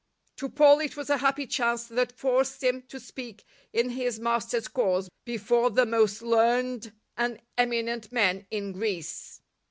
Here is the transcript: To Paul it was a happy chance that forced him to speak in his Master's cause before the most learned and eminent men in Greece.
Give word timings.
To 0.37 0.49
Paul 0.49 0.79
it 0.79 0.97
was 0.97 1.11
a 1.11 1.17
happy 1.19 1.45
chance 1.45 1.85
that 1.85 2.17
forced 2.17 2.63
him 2.63 2.81
to 2.87 2.99
speak 2.99 3.45
in 3.71 3.91
his 3.91 4.19
Master's 4.19 4.67
cause 4.67 5.11
before 5.25 5.69
the 5.69 5.85
most 5.85 6.23
learned 6.23 6.91
and 7.15 7.39
eminent 7.55 8.11
men 8.11 8.47
in 8.49 8.71
Greece. 8.71 9.41